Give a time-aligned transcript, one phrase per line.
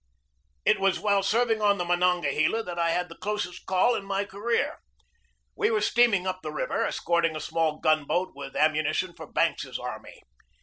[0.65, 4.25] It was while serving on the Monongahela that I had the closest call in my
[4.25, 4.79] career.
[5.55, 9.13] We were steam ing up the river, escorting a small gun boat with am munition
[9.13, 10.23] for Banks's army.